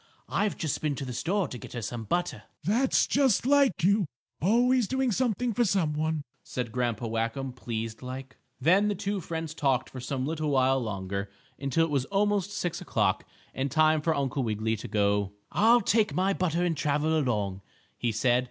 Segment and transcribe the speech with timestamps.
[0.29, 4.07] I've just been to the store to get her some butter." "That's just like you;
[4.41, 8.37] always doing something for some one," said Grandpa Whackum, pleased like.
[8.59, 11.29] Then the two friends talked for some little while longer,
[11.59, 15.33] until it was almost 6 o'clock, and time for Uncle Wiggily to go.
[15.51, 17.61] "I'll take my butter and travel along,"
[17.95, 18.39] he said.